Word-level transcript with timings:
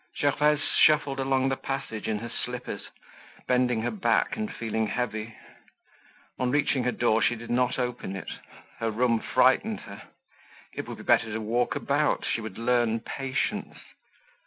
Gervaise 0.19 0.63
shuffled 0.83 1.19
along 1.19 1.49
the 1.49 1.55
passage 1.55 2.07
in 2.07 2.17
her 2.17 2.31
slippers, 2.43 2.89
bending 3.47 3.83
her 3.83 3.91
back 3.91 4.35
and 4.35 4.51
feeling 4.51 4.87
heavy. 4.87 5.37
On 6.39 6.49
reaching 6.49 6.85
her 6.85 6.91
door 6.91 7.21
she 7.21 7.35
did 7.35 7.51
not 7.51 7.77
open 7.77 8.15
it—her 8.15 8.89
room 8.89 9.19
frightened 9.19 9.81
her. 9.81 10.01
It 10.73 10.87
would 10.87 10.97
be 10.97 11.03
better 11.03 11.31
to 11.31 11.39
walk 11.39 11.75
about, 11.75 12.25
she 12.25 12.41
would 12.41 12.57
learn 12.57 13.01
patience. 13.01 13.77